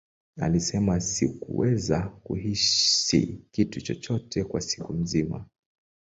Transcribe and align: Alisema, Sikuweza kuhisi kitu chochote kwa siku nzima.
Alisema, 0.37 0.99
Sikuweza 0.99 2.01
kuhisi 2.23 3.41
kitu 3.51 3.81
chochote 3.81 4.43
kwa 4.43 4.61
siku 4.61 4.93
nzima. 4.93 5.45